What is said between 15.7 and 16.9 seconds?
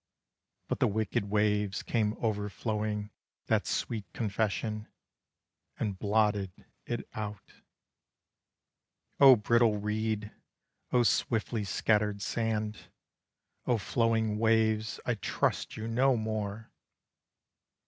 you no more!